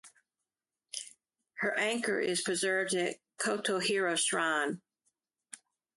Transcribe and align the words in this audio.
Her 1.57 1.77
anchor 1.77 2.19
is 2.19 2.41
preserved 2.41 2.95
at 2.95 3.17
Kotohira 3.37 4.17
Shrine. 4.17 4.81